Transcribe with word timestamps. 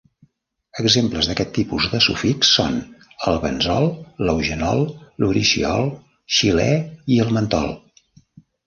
Exemples 0.83 1.27
d'aquest 1.31 1.51
tipus 1.57 1.85
de 1.91 1.99
sufix 2.05 2.53
són 2.57 2.79
el 3.33 3.37
benzol, 3.45 3.87
l'eugenol, 4.29 4.85
l'urushiol, 5.23 5.89
xilè, 6.41 6.71
i 7.19 7.23
el 7.27 7.33
mentol. 7.41 7.73